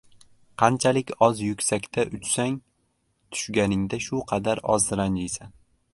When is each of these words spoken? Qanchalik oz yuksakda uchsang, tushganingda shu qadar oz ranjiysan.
Qanchalik 0.61 1.11
oz 1.27 1.43
yuksakda 1.47 2.05
uchsang, 2.19 2.57
tushganingda 3.37 4.03
shu 4.07 4.25
qadar 4.33 4.67
oz 4.79 4.93
ranjiysan. 5.03 5.55